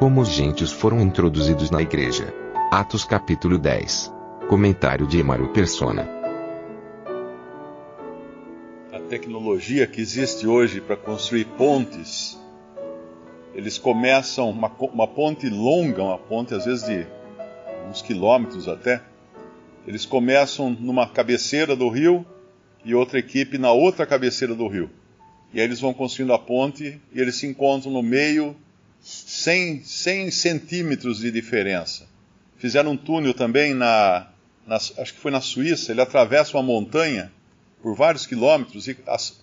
Como 0.00 0.22
os 0.22 0.30
gentios 0.30 0.72
foram 0.72 1.02
introduzidos 1.02 1.70
na 1.70 1.82
igreja. 1.82 2.32
Atos 2.72 3.04
capítulo 3.04 3.58
10. 3.58 4.10
Comentário 4.48 5.06
de 5.06 5.18
Emaro 5.20 5.48
Persona. 5.48 6.08
A 8.90 8.98
tecnologia 9.10 9.86
que 9.86 10.00
existe 10.00 10.46
hoje 10.46 10.80
para 10.80 10.96
construir 10.96 11.44
pontes, 11.44 12.40
eles 13.54 13.76
começam 13.76 14.48
uma, 14.48 14.72
uma 14.90 15.06
ponte 15.06 15.50
longa, 15.50 16.02
uma 16.02 16.18
ponte 16.18 16.54
às 16.54 16.64
vezes 16.64 16.86
de 16.86 17.06
uns 17.90 18.00
quilômetros 18.00 18.68
até. 18.68 19.02
Eles 19.86 20.06
começam 20.06 20.70
numa 20.70 21.06
cabeceira 21.06 21.76
do 21.76 21.90
rio 21.90 22.24
e 22.82 22.94
outra 22.94 23.18
equipe 23.18 23.58
na 23.58 23.70
outra 23.70 24.06
cabeceira 24.06 24.54
do 24.54 24.66
rio. 24.66 24.88
E 25.52 25.60
aí 25.60 25.66
eles 25.66 25.78
vão 25.78 25.92
construindo 25.92 26.32
a 26.32 26.38
ponte 26.38 26.98
e 27.12 27.20
eles 27.20 27.36
se 27.36 27.46
encontram 27.46 27.92
no 27.92 28.02
meio 28.02 28.56
100, 29.02 29.82
100 29.84 30.30
centímetros 30.30 31.18
de 31.18 31.30
diferença. 31.30 32.06
Fizeram 32.58 32.92
um 32.92 32.96
túnel 32.96 33.32
também 33.32 33.74
na, 33.74 34.28
na, 34.66 34.76
acho 34.76 35.14
que 35.14 35.20
foi 35.20 35.30
na 35.30 35.40
Suíça, 35.40 35.92
ele 35.92 36.00
atravessa 36.00 36.56
uma 36.56 36.62
montanha 36.62 37.32
por 37.82 37.94
vários 37.94 38.26
quilômetros 38.26 38.86
e 38.86 38.96
as 39.06 39.40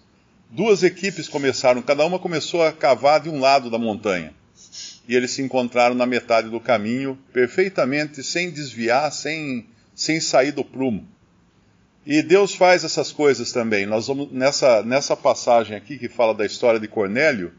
duas 0.50 0.84
equipes 0.84 1.28
começaram, 1.28 1.82
cada 1.82 2.06
uma 2.06 2.20
começou 2.20 2.64
a 2.64 2.72
cavar 2.72 3.20
de 3.20 3.30
um 3.30 3.40
lado 3.40 3.70
da 3.70 3.78
montanha. 3.78 4.34
E 5.08 5.16
eles 5.16 5.32
se 5.32 5.42
encontraram 5.42 5.96
na 5.96 6.06
metade 6.06 6.50
do 6.50 6.60
caminho, 6.60 7.18
perfeitamente, 7.32 8.22
sem 8.24 8.52
desviar, 8.52 9.12
sem, 9.12 9.66
sem 9.96 10.20
sair 10.20 10.52
do 10.52 10.64
prumo. 10.64 11.08
E 12.06 12.22
Deus 12.22 12.54
faz 12.56 12.84
essas 12.84 13.12
coisas 13.12 13.52
também. 13.52 13.86
Nós 13.86 14.08
vamos 14.08 14.32
nessa, 14.32 14.84
nessa 14.84 15.16
passagem 15.16 15.76
aqui 15.76 15.98
que 15.98 16.08
fala 16.08 16.34
da 16.34 16.46
história 16.46 16.80
de 16.80 16.88
Cornélio, 16.88 17.54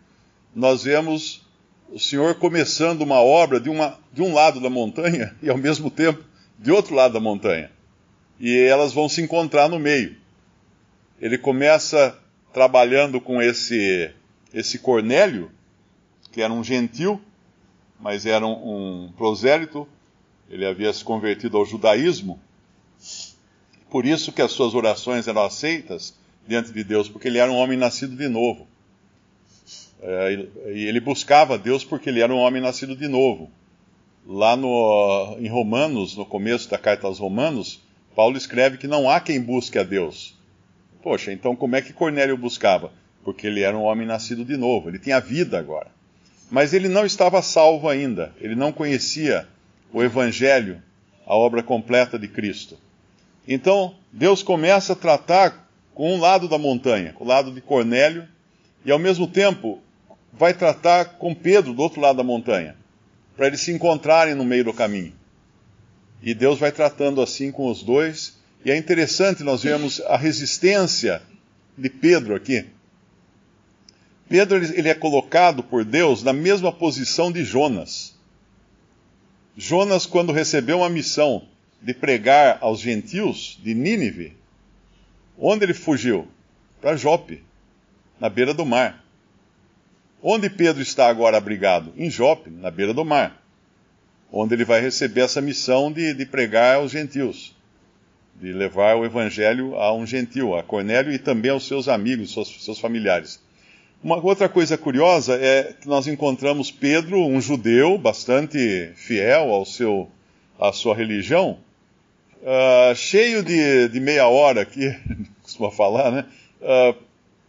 nós 0.54 0.84
vemos 0.84 1.46
o 1.90 1.98
Senhor 1.98 2.34
começando 2.34 3.02
uma 3.02 3.20
obra 3.20 3.58
de, 3.58 3.70
uma, 3.70 3.98
de 4.12 4.22
um 4.22 4.34
lado 4.34 4.60
da 4.60 4.68
montanha 4.68 5.34
e 5.42 5.48
ao 5.48 5.56
mesmo 5.56 5.90
tempo 5.90 6.22
de 6.58 6.70
outro 6.70 6.94
lado 6.94 7.12
da 7.12 7.20
montanha. 7.20 7.70
E 8.38 8.56
elas 8.56 8.92
vão 8.92 9.08
se 9.08 9.20
encontrar 9.22 9.68
no 9.68 9.78
meio. 9.78 10.16
Ele 11.20 11.38
começa 11.38 12.16
trabalhando 12.52 13.20
com 13.20 13.42
esse, 13.42 14.10
esse 14.52 14.78
Cornélio, 14.78 15.50
que 16.30 16.40
era 16.40 16.52
um 16.52 16.62
gentil, 16.62 17.20
mas 17.98 18.26
era 18.26 18.46
um, 18.46 19.06
um 19.06 19.12
prosélito, 19.12 19.88
ele 20.48 20.64
havia 20.64 20.92
se 20.92 21.02
convertido 21.02 21.56
ao 21.56 21.64
judaísmo. 21.64 22.40
Por 23.90 24.06
isso 24.06 24.32
que 24.32 24.42
as 24.42 24.52
suas 24.52 24.74
orações 24.74 25.26
eram 25.26 25.42
aceitas 25.42 26.14
diante 26.46 26.72
de 26.72 26.84
Deus, 26.84 27.08
porque 27.08 27.28
ele 27.28 27.38
era 27.38 27.50
um 27.50 27.56
homem 27.56 27.76
nascido 27.76 28.16
de 28.16 28.28
novo. 28.28 28.66
É, 30.00 30.46
e 30.72 30.84
ele 30.86 31.00
buscava 31.00 31.58
Deus 31.58 31.84
porque 31.84 32.08
ele 32.08 32.20
era 32.20 32.32
um 32.32 32.38
homem 32.38 32.62
nascido 32.62 32.94
de 32.94 33.08
novo. 33.08 33.50
Lá 34.26 34.56
no, 34.56 35.36
em 35.40 35.48
Romanos, 35.48 36.16
no 36.16 36.24
começo 36.24 36.68
da 36.70 36.78
carta 36.78 37.06
aos 37.06 37.18
Romanos, 37.18 37.80
Paulo 38.14 38.36
escreve 38.36 38.78
que 38.78 38.86
não 38.86 39.08
há 39.08 39.20
quem 39.20 39.40
busque 39.40 39.78
a 39.78 39.82
Deus. 39.82 40.36
Poxa, 41.02 41.32
então 41.32 41.56
como 41.56 41.76
é 41.76 41.82
que 41.82 41.92
Cornélio 41.92 42.36
buscava? 42.36 42.92
Porque 43.24 43.46
ele 43.46 43.62
era 43.62 43.76
um 43.76 43.82
homem 43.82 44.06
nascido 44.06 44.44
de 44.44 44.56
novo, 44.56 44.88
ele 44.88 44.98
tinha 44.98 45.20
vida 45.20 45.58
agora. 45.58 45.90
Mas 46.50 46.72
ele 46.72 46.88
não 46.88 47.04
estava 47.04 47.42
salvo 47.42 47.88
ainda, 47.88 48.34
ele 48.40 48.54
não 48.54 48.72
conhecia 48.72 49.46
o 49.92 50.02
Evangelho, 50.02 50.82
a 51.26 51.34
obra 51.34 51.62
completa 51.62 52.18
de 52.18 52.28
Cristo. 52.28 52.78
Então, 53.46 53.94
Deus 54.12 54.42
começa 54.42 54.92
a 54.92 54.96
tratar 54.96 55.68
com 55.94 56.14
um 56.14 56.20
lado 56.20 56.48
da 56.48 56.58
montanha, 56.58 57.14
o 57.18 57.24
lado 57.24 57.50
de 57.50 57.60
Cornélio, 57.60 58.26
e 58.84 58.90
ao 58.90 58.98
mesmo 58.98 59.26
tempo 59.26 59.80
vai 60.32 60.54
tratar 60.54 61.16
com 61.18 61.34
Pedro 61.34 61.72
do 61.72 61.82
outro 61.82 62.00
lado 62.00 62.16
da 62.16 62.24
montanha, 62.24 62.76
para 63.36 63.46
eles 63.46 63.60
se 63.60 63.72
encontrarem 63.72 64.34
no 64.34 64.44
meio 64.44 64.64
do 64.64 64.72
caminho. 64.72 65.12
E 66.22 66.34
Deus 66.34 66.58
vai 66.58 66.72
tratando 66.72 67.22
assim 67.22 67.50
com 67.52 67.70
os 67.70 67.82
dois. 67.82 68.36
E 68.64 68.70
é 68.70 68.76
interessante 68.76 69.42
nós 69.42 69.62
vemos 69.62 70.00
a 70.00 70.16
resistência 70.16 71.22
de 71.76 71.88
Pedro 71.88 72.34
aqui. 72.34 72.66
Pedro 74.28 74.58
ele 74.58 74.88
é 74.88 74.94
colocado 74.94 75.62
por 75.62 75.84
Deus 75.84 76.22
na 76.22 76.32
mesma 76.32 76.72
posição 76.72 77.32
de 77.32 77.44
Jonas. 77.44 78.14
Jonas, 79.56 80.06
quando 80.06 80.32
recebeu 80.32 80.78
uma 80.78 80.90
missão 80.90 81.46
de 81.80 81.94
pregar 81.94 82.58
aos 82.60 82.80
gentios 82.80 83.58
de 83.62 83.74
Nínive, 83.74 84.36
onde 85.38 85.64
ele 85.64 85.74
fugiu? 85.74 86.28
Para 86.80 86.96
Jope, 86.96 87.42
na 88.20 88.28
beira 88.28 88.52
do 88.52 88.66
mar. 88.66 89.04
Onde 90.22 90.50
Pedro 90.50 90.82
está 90.82 91.08
agora 91.08 91.36
abrigado? 91.36 91.92
Em 91.96 92.10
Jope, 92.10 92.50
na 92.50 92.70
beira 92.70 92.92
do 92.92 93.04
mar, 93.04 93.40
onde 94.32 94.54
ele 94.54 94.64
vai 94.64 94.80
receber 94.80 95.20
essa 95.20 95.40
missão 95.40 95.92
de, 95.92 96.12
de 96.12 96.26
pregar 96.26 96.76
aos 96.76 96.90
gentios, 96.90 97.54
de 98.34 98.52
levar 98.52 98.96
o 98.96 99.04
evangelho 99.04 99.76
a 99.76 99.94
um 99.94 100.04
gentil, 100.04 100.56
a 100.56 100.62
Cornélio 100.62 101.12
e 101.12 101.18
também 101.18 101.50
aos 101.50 101.66
seus 101.66 101.88
amigos, 101.88 102.32
seus, 102.32 102.64
seus 102.64 102.78
familiares. 102.80 103.40
Uma 104.02 104.16
outra 104.16 104.48
coisa 104.48 104.78
curiosa 104.78 105.36
é 105.40 105.72
que 105.72 105.88
nós 105.88 106.06
encontramos 106.06 106.70
Pedro, 106.70 107.18
um 107.24 107.40
judeu 107.40 107.98
bastante 107.98 108.92
fiel 108.94 109.52
ao 109.52 109.64
seu, 109.64 110.08
à 110.58 110.72
sua 110.72 110.94
religião, 110.94 111.58
uh, 112.42 112.94
cheio 112.94 113.42
de, 113.42 113.88
de, 113.88 113.98
meia 114.00 114.28
hora 114.28 114.62
aqui, 114.62 114.96
costuma 115.42 115.70
falar, 115.70 116.10
né? 116.10 116.24
Uh, 116.60 116.94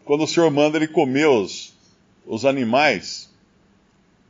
quando 0.05 0.23
o 0.23 0.27
Senhor 0.27 0.49
manda 0.49 0.77
ele 0.77 0.87
comer 0.87 1.27
os, 1.27 1.68
os 2.29 2.45
animais, 2.45 3.27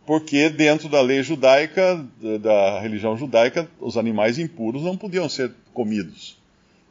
porque 0.05 0.49
dentro 0.49 0.87
da 0.87 1.01
lei 1.01 1.21
judaica, 1.21 2.03
da 2.41 2.79
religião 2.79 3.17
judaica, 3.17 3.69
os 3.77 3.97
animais 3.97 4.39
impuros 4.39 4.81
não 4.81 4.95
podiam 4.95 5.27
ser 5.27 5.51
comidos. 5.73 6.37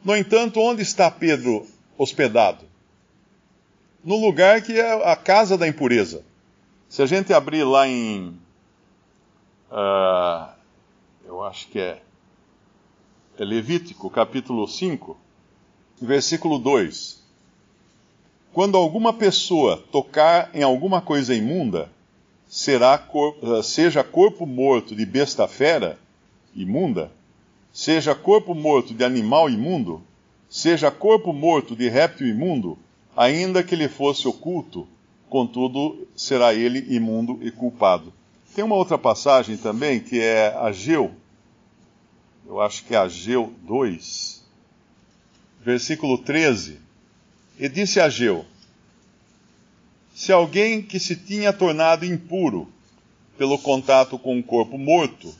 No 0.05 0.15
entanto, 0.15 0.61
onde 0.61 0.83
está 0.83 1.09
Pedro 1.09 1.65
hospedado? 1.97 2.63
No 4.05 4.17
lugar 4.17 4.61
que 4.61 4.79
é 4.79 5.11
a 5.11 5.15
casa 5.15 5.57
da 5.57 5.67
impureza. 5.67 6.23
Se 6.87 7.01
a 7.01 7.07
gente 7.07 7.33
abrir 7.33 7.63
lá 7.63 7.87
em. 7.87 8.29
Uh, 9.71 10.49
eu 11.25 11.43
acho 11.43 11.67
que 11.69 11.79
é, 11.79 12.01
é 13.37 13.43
Levítico, 13.43 14.09
capítulo 14.09 14.67
5, 14.67 15.17
versículo 16.01 16.59
2. 16.59 17.21
Quando 18.51 18.77
alguma 18.77 19.13
pessoa 19.13 19.77
tocar 19.91 20.49
em 20.55 20.63
alguma 20.63 21.01
coisa 21.01 21.35
imunda, 21.35 21.89
será 22.47 23.07
eh, 23.43 23.61
seja 23.61 24.03
corpo 24.03 24.45
morto 24.45 24.95
de 24.95 25.05
besta 25.05 25.47
fera 25.47 25.99
imunda, 26.55 27.11
seja 27.71 28.15
corpo 28.15 28.55
morto 28.55 28.91
de 28.91 29.03
animal 29.03 29.51
imundo, 29.51 30.01
seja 30.49 30.89
corpo 30.89 31.31
morto 31.31 31.75
de 31.75 31.87
réptil 31.89 32.27
imundo, 32.27 32.75
ainda 33.15 33.63
que 33.63 33.75
lhe 33.75 33.87
fosse 33.87 34.27
oculto, 34.27 34.87
contudo 35.29 36.07
será 36.15 36.51
ele 36.51 36.83
imundo 36.89 37.37
e 37.43 37.51
culpado. 37.51 38.11
Tem 38.55 38.63
uma 38.63 38.75
outra 38.75 38.97
passagem 38.97 39.57
também 39.57 39.99
que 39.99 40.19
é 40.19 40.47
Ageu, 40.57 41.11
eu 42.47 42.59
acho 42.59 42.83
que 42.83 42.95
é 42.95 42.97
Ageu 42.97 43.53
2, 43.67 44.43
versículo 45.63 46.17
13 46.17 46.88
e 47.59 47.67
disse 47.67 47.99
a 47.99 48.05
Ageu: 48.05 48.45
Se 50.15 50.31
alguém 50.31 50.81
que 50.81 50.99
se 50.99 51.15
tinha 51.15 51.51
tornado 51.51 52.05
impuro 52.05 52.71
pelo 53.37 53.59
contato 53.59 54.17
com 54.17 54.37
um 54.37 54.41
corpo 54.41 54.77
morto 54.77 55.33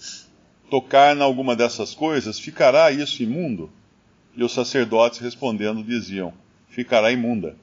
tocar 0.69 1.15
em 1.15 1.21
alguma 1.21 1.55
dessas 1.55 1.95
coisas, 1.95 2.37
ficará 2.37 2.91
isso 2.91 3.23
imundo? 3.23 3.71
E 4.35 4.43
os 4.43 4.53
sacerdotes 4.53 5.19
respondendo 5.19 5.81
diziam: 5.81 6.33
Ficará 6.67 7.09
imunda. 7.11 7.55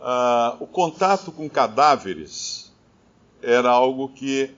Uh, 0.00 0.62
o 0.62 0.66
contato 0.66 1.30
com 1.32 1.48
cadáveres 1.48 2.72
era 3.42 3.70
algo 3.70 4.08
que 4.08 4.50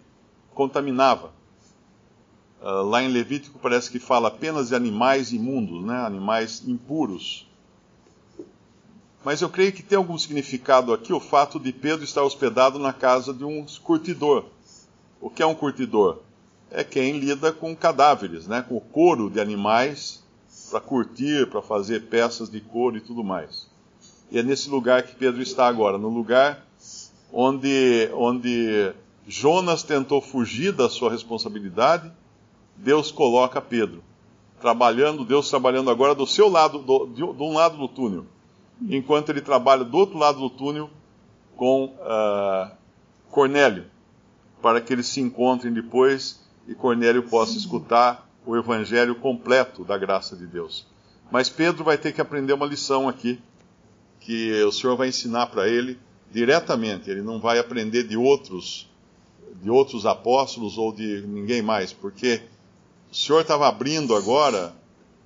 contaminava. 0.54 1.32
Uh, 2.60 2.82
lá 2.82 3.02
em 3.02 3.08
Levítico 3.08 3.58
parece 3.58 3.90
que 3.90 3.98
fala 3.98 4.28
apenas 4.28 4.68
de 4.68 4.74
animais 4.74 5.32
imundos, 5.32 5.84
né? 5.84 5.96
animais 6.04 6.62
impuros. 6.66 7.47
Mas 9.24 9.42
eu 9.42 9.48
creio 9.48 9.72
que 9.72 9.82
tem 9.82 9.98
algum 9.98 10.16
significado 10.16 10.92
aqui 10.92 11.12
o 11.12 11.18
fato 11.18 11.58
de 11.58 11.72
Pedro 11.72 12.04
estar 12.04 12.22
hospedado 12.22 12.78
na 12.78 12.92
casa 12.92 13.34
de 13.34 13.44
um 13.44 13.66
curtidor. 13.82 14.44
O 15.20 15.28
que 15.28 15.42
é 15.42 15.46
um 15.46 15.54
curtidor? 15.54 16.20
É 16.70 16.84
quem 16.84 17.18
lida 17.18 17.52
com 17.52 17.74
cadáveres, 17.74 18.46
né? 18.46 18.64
com 18.66 18.76
o 18.76 18.80
couro 18.80 19.28
de 19.28 19.40
animais, 19.40 20.22
para 20.70 20.80
curtir, 20.80 21.48
para 21.48 21.60
fazer 21.60 22.08
peças 22.08 22.48
de 22.48 22.60
couro 22.60 22.96
e 22.96 23.00
tudo 23.00 23.24
mais. 23.24 23.68
E 24.30 24.38
é 24.38 24.42
nesse 24.42 24.70
lugar 24.70 25.02
que 25.02 25.16
Pedro 25.16 25.42
está 25.42 25.66
agora, 25.66 25.98
no 25.98 26.08
lugar 26.08 26.64
onde, 27.32 28.10
onde 28.14 28.92
Jonas 29.26 29.82
tentou 29.82 30.20
fugir 30.20 30.72
da 30.72 30.88
sua 30.88 31.10
responsabilidade, 31.10 32.12
Deus 32.76 33.10
coloca 33.10 33.60
Pedro, 33.60 34.04
trabalhando, 34.60 35.24
Deus 35.24 35.48
trabalhando 35.50 35.90
agora 35.90 36.14
do 36.14 36.26
seu 36.26 36.48
lado, 36.48 36.78
do, 36.78 37.06
de, 37.06 37.16
de 37.16 37.42
um 37.42 37.54
lado 37.54 37.76
do 37.76 37.88
túnel 37.88 38.26
enquanto 38.82 39.30
ele 39.30 39.40
trabalha 39.40 39.84
do 39.84 39.96
outro 39.96 40.18
lado 40.18 40.38
do 40.38 40.50
túnel 40.50 40.90
com 41.56 41.86
uh, 41.86 42.70
Cornélio, 43.30 43.86
para 44.62 44.80
que 44.80 44.92
eles 44.92 45.06
se 45.06 45.20
encontrem 45.20 45.72
depois 45.72 46.40
e 46.66 46.74
Cornélio 46.74 47.22
possa 47.24 47.56
escutar 47.56 48.28
o 48.46 48.56
evangelho 48.56 49.14
completo 49.16 49.84
da 49.84 49.98
graça 49.98 50.36
de 50.36 50.46
Deus. 50.46 50.86
Mas 51.30 51.48
Pedro 51.48 51.84
vai 51.84 51.98
ter 51.98 52.12
que 52.12 52.20
aprender 52.20 52.52
uma 52.52 52.66
lição 52.66 53.08
aqui, 53.08 53.40
que 54.20 54.62
o 54.62 54.72
Senhor 54.72 54.96
vai 54.96 55.08
ensinar 55.08 55.46
para 55.46 55.68
ele 55.68 55.98
diretamente, 56.30 57.10
ele 57.10 57.22
não 57.22 57.40
vai 57.40 57.58
aprender 57.58 58.04
de 58.04 58.16
outros 58.16 58.88
de 59.62 59.70
outros 59.70 60.06
apóstolos 60.06 60.78
ou 60.78 60.92
de 60.92 61.22
ninguém 61.22 61.62
mais, 61.62 61.92
porque 61.92 62.42
o 63.10 63.14
Senhor 63.14 63.40
estava 63.40 63.66
abrindo 63.66 64.14
agora 64.14 64.72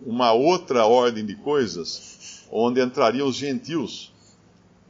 uma 0.06 0.32
outra 0.32 0.86
ordem 0.86 1.26
de 1.26 1.34
coisas 1.34 2.18
onde 2.52 2.82
entrariam 2.82 3.26
os 3.26 3.36
gentios. 3.36 4.12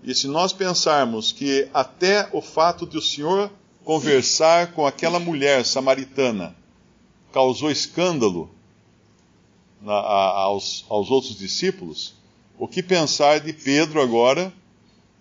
E 0.03 0.13
se 0.15 0.27
nós 0.27 0.53
pensarmos 0.53 1.31
que 1.31 1.69
até 1.73 2.29
o 2.33 2.43
fato 2.43 2.85
de 2.85 2.99
o 2.99 3.03
Senhor 3.03 3.49
conversar 3.85 4.73
com 4.73 4.85
aquela 4.85 5.21
mulher 5.21 5.65
samaritana 5.65 6.57
causou 7.33 7.71
escândalo 7.71 8.51
na, 9.81 9.93
a, 9.93 10.41
aos, 10.43 10.85
aos 10.89 11.11
outros 11.11 11.39
discípulos, 11.39 12.15
o 12.59 12.67
que 12.67 12.83
pensar 12.83 13.41
de 13.41 13.53
Pedro 13.53 14.03
agora 14.03 14.53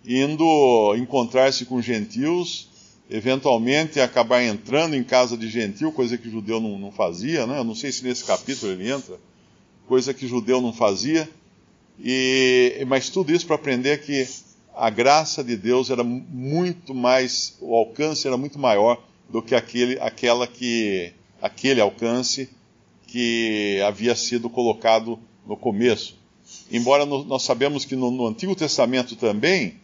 indo 0.04 0.94
encontrar-se 0.96 1.64
com 1.64 1.80
gentios, 1.80 2.68
eventualmente 3.08 4.00
acabar 4.00 4.42
entrando 4.42 4.96
em 4.96 5.04
casa 5.04 5.36
de 5.36 5.48
gentil, 5.48 5.92
coisa 5.92 6.18
que 6.18 6.30
judeu 6.30 6.60
não, 6.60 6.76
não 6.78 6.90
fazia, 6.90 7.46
né? 7.46 7.58
Eu 7.58 7.64
não 7.64 7.74
sei 7.74 7.92
se 7.92 8.02
nesse 8.02 8.24
capítulo 8.24 8.72
ele 8.72 8.90
entra, 8.90 9.16
coisa 9.86 10.12
que 10.12 10.26
judeu 10.26 10.60
não 10.60 10.72
fazia. 10.72 11.28
E, 11.98 12.84
mas 12.86 13.08
tudo 13.10 13.32
isso 13.32 13.46
para 13.46 13.56
aprender 13.56 14.02
que 14.02 14.26
a 14.74 14.90
graça 14.90 15.44
de 15.44 15.56
Deus 15.56 15.90
era 15.90 16.02
muito 16.02 16.94
mais, 16.94 17.56
o 17.60 17.74
alcance 17.74 18.26
era 18.26 18.36
muito 18.36 18.58
maior 18.58 19.02
do 19.28 19.42
que 19.42 19.54
aquele, 19.54 19.98
aquela 20.00 20.46
que, 20.46 21.12
aquele 21.40 21.80
alcance 21.80 22.50
que 23.06 23.80
havia 23.86 24.16
sido 24.16 24.48
colocado 24.48 25.18
no 25.46 25.56
começo. 25.56 26.16
Embora 26.70 27.04
no, 27.04 27.24
nós 27.24 27.42
sabemos 27.42 27.84
que 27.84 27.94
no, 27.94 28.10
no, 28.10 28.26
Antigo 28.26 28.54
Testamento 28.54 29.16
também 29.16 29.74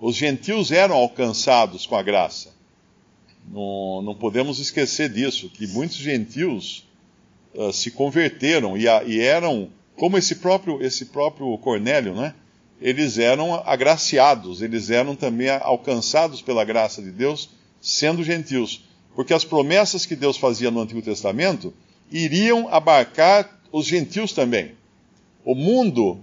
os 0.00 0.16
gentios 0.16 0.72
eram 0.72 0.96
alcançados 0.96 1.86
com 1.86 1.96
a 1.96 2.02
graça. 2.02 2.52
Não, 3.48 4.02
não 4.02 4.14
podemos 4.14 4.58
esquecer 4.58 5.08
disso, 5.08 5.48
que 5.48 5.66
muitos 5.66 5.96
gentios 5.96 6.86
uh, 7.54 7.72
se 7.72 7.90
converteram 7.90 8.76
e, 8.76 8.88
a, 8.88 9.04
e 9.04 9.20
eram 9.20 9.70
como 9.96 10.18
esse 10.18 10.36
próprio, 10.36 10.82
esse 10.82 11.06
próprio 11.06 11.56
Cornélio, 11.58 12.14
né? 12.14 12.34
Eles 12.80 13.18
eram 13.18 13.54
agraciados, 13.54 14.60
eles 14.60 14.90
eram 14.90 15.14
também 15.14 15.48
alcançados 15.48 16.42
pela 16.42 16.64
graça 16.64 17.00
de 17.00 17.12
Deus, 17.12 17.50
sendo 17.80 18.24
gentios. 18.24 18.84
Porque 19.14 19.32
as 19.32 19.44
promessas 19.44 20.04
que 20.04 20.16
Deus 20.16 20.36
fazia 20.36 20.70
no 20.70 20.80
Antigo 20.80 21.02
Testamento 21.02 21.72
iriam 22.10 22.68
abarcar 22.68 23.60
os 23.70 23.86
gentios 23.86 24.32
também. 24.32 24.72
O 25.44 25.54
mundo, 25.54 26.18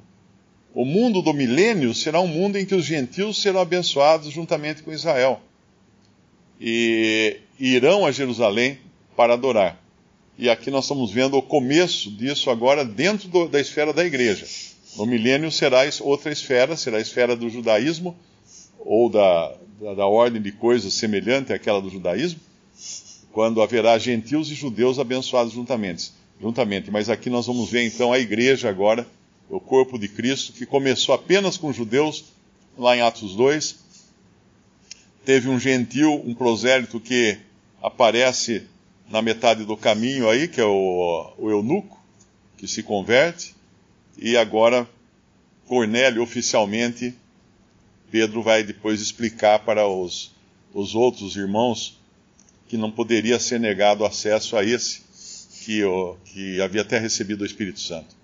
o 0.73 0.83
mundo 0.83 1.21
do 1.21 1.33
milênio 1.33 1.93
será 1.93 2.19
um 2.19 2.27
mundo 2.27 2.57
em 2.57 2.65
que 2.65 2.75
os 2.75 2.85
gentios 2.85 3.41
serão 3.41 3.61
abençoados 3.61 4.31
juntamente 4.31 4.83
com 4.83 4.91
Israel. 4.91 5.41
E 6.59 7.37
irão 7.57 8.05
a 8.05 8.11
Jerusalém 8.11 8.79
para 9.15 9.33
adorar. 9.33 9.81
E 10.41 10.49
aqui 10.49 10.71
nós 10.71 10.85
estamos 10.85 11.11
vendo 11.11 11.35
o 11.35 11.41
começo 11.41 12.09
disso 12.09 12.49
agora 12.49 12.85
dentro 12.85 13.27
do, 13.27 13.49
da 13.49 13.59
esfera 13.59 13.91
da 13.91 14.05
igreja. 14.05 14.47
No 14.95 15.05
milênio 15.05 15.51
será 15.51 15.81
outra 15.99 16.31
esfera, 16.31 16.77
será 16.77 16.97
a 16.97 17.01
esfera 17.01 17.35
do 17.35 17.49
judaísmo, 17.49 18.15
ou 18.79 19.09
da, 19.09 19.53
da, 19.81 19.95
da 19.95 20.05
ordem 20.07 20.41
de 20.41 20.53
coisas 20.53 20.93
semelhante 20.93 21.51
àquela 21.51 21.81
do 21.81 21.89
judaísmo, 21.89 22.39
quando 23.33 23.61
haverá 23.61 23.99
gentios 23.99 24.49
e 24.49 24.55
judeus 24.55 24.97
abençoados 24.97 25.51
juntamente. 25.51 26.13
juntamente. 26.39 26.89
Mas 26.89 27.09
aqui 27.09 27.29
nós 27.29 27.45
vamos 27.45 27.69
ver 27.69 27.85
então 27.85 28.13
a 28.13 28.17
igreja 28.17 28.69
agora, 28.69 29.05
o 29.49 29.59
corpo 29.59 29.99
de 29.99 30.07
Cristo, 30.07 30.53
que 30.53 30.65
começou 30.65 31.13
apenas 31.13 31.57
com 31.57 31.73
judeus, 31.73 32.23
lá 32.77 32.95
em 32.95 33.01
Atos 33.01 33.35
2. 33.35 33.75
Teve 35.25 35.49
um 35.49 35.59
gentil, 35.59 36.13
um 36.25 36.33
prosélito 36.33 36.97
que 36.97 37.37
aparece 37.83 38.63
na 39.09 39.21
metade 39.21 39.65
do 39.65 39.75
caminho 39.75 40.29
aí, 40.29 40.47
que 40.47 40.61
é 40.61 40.65
o, 40.65 41.33
o 41.37 41.49
eunuco, 41.49 41.99
que 42.57 42.67
se 42.67 42.83
converte, 42.83 43.55
e 44.17 44.37
agora 44.37 44.87
Cornélio 45.65 46.21
oficialmente, 46.21 47.15
Pedro 48.11 48.41
vai 48.41 48.63
depois 48.63 49.01
explicar 49.01 49.59
para 49.59 49.87
os, 49.87 50.33
os 50.73 50.95
outros 50.95 51.35
irmãos 51.35 51.99
que 52.67 52.77
não 52.77 52.91
poderia 52.91 53.39
ser 53.39 53.59
negado 53.59 54.05
acesso 54.05 54.55
a 54.55 54.63
esse 54.63 55.01
que, 55.63 55.81
que 56.25 56.61
havia 56.61 56.81
até 56.81 56.97
recebido 56.97 57.41
o 57.41 57.45
Espírito 57.45 57.79
Santo. 57.79 58.15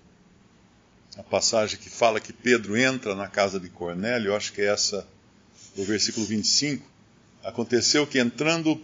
A 1.16 1.22
passagem 1.22 1.78
que 1.78 1.88
fala 1.88 2.20
que 2.20 2.32
Pedro 2.32 2.76
entra 2.76 3.14
na 3.14 3.26
casa 3.26 3.58
de 3.58 3.68
Cornélio, 3.68 4.34
acho 4.34 4.52
que 4.52 4.60
é 4.60 4.66
essa 4.66 5.06
do 5.74 5.84
versículo 5.84 6.26
25. 6.26 6.86
Aconteceu 7.42 8.06
que 8.06 8.18
entrando 8.18 8.80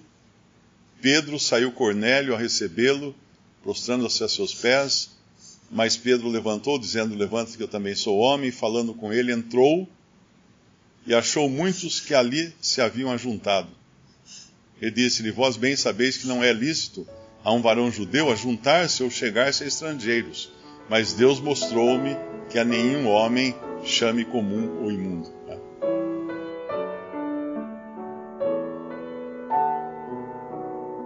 Pedro 1.02 1.38
saiu 1.38 1.72
Cornélio 1.72 2.32
a 2.32 2.38
recebê-lo, 2.38 3.12
prostrando-se 3.60 4.22
a 4.22 4.28
seus 4.28 4.54
pés, 4.54 5.10
mas 5.68 5.96
Pedro 5.96 6.28
levantou, 6.28 6.78
dizendo: 6.78 7.16
Levanta-te 7.16 7.56
que 7.56 7.62
eu 7.64 7.68
também 7.68 7.96
sou 7.96 8.18
homem, 8.18 8.48
e 8.50 8.52
falando 8.52 8.94
com 8.94 9.12
ele, 9.12 9.32
entrou 9.32 9.88
e 11.04 11.12
achou 11.12 11.50
muitos 11.50 11.98
que 11.98 12.14
ali 12.14 12.54
se 12.60 12.80
haviam 12.80 13.10
ajuntado. 13.10 13.68
E 14.80 14.90
disse-lhe: 14.92 15.32
Vós 15.32 15.56
bem 15.56 15.74
sabeis 15.74 16.16
que 16.16 16.28
não 16.28 16.42
é 16.42 16.52
lícito 16.52 17.06
a 17.42 17.52
um 17.52 17.60
varão 17.60 17.90
judeu 17.90 18.30
ajuntar-se 18.30 19.02
ou 19.02 19.10
chegar-se 19.10 19.64
a 19.64 19.66
estrangeiros, 19.66 20.50
mas 20.88 21.14
Deus 21.14 21.40
mostrou-me 21.40 22.16
que 22.48 22.60
a 22.60 22.64
nenhum 22.64 23.08
homem 23.08 23.56
chame 23.84 24.24
comum 24.24 24.84
ou 24.84 24.92
imundo. 24.92 25.41